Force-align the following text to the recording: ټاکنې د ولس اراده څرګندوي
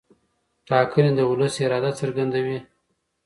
ټاکنې 0.67 1.11
د 1.15 1.19
ولس 1.29 1.55
اراده 1.63 1.91
څرګندوي 1.99 2.57